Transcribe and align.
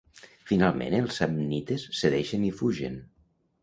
Finalment 0.51 0.95
els 1.01 1.21
samnites 1.23 1.87
cedeixen 2.01 2.51
i 2.53 2.55
fugen. 2.63 3.03